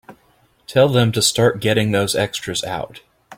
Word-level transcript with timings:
Tell 0.65 0.89
them 0.89 1.11
to 1.11 1.21
start 1.21 1.59
getting 1.61 1.91
those 1.91 2.15
extras 2.15 2.63
out. 2.63 3.01